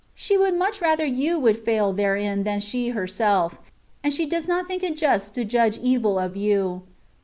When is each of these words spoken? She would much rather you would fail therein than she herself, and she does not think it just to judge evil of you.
She 0.15 0.35
would 0.35 0.57
much 0.57 0.81
rather 0.81 1.05
you 1.05 1.37
would 1.37 1.63
fail 1.63 1.93
therein 1.93 2.41
than 2.43 2.59
she 2.59 2.89
herself, 2.89 3.59
and 4.03 4.11
she 4.11 4.25
does 4.25 4.47
not 4.47 4.67
think 4.67 4.81
it 4.81 4.95
just 4.95 5.35
to 5.35 5.45
judge 5.45 5.77
evil 5.77 6.17
of 6.17 6.35
you. 6.35 6.81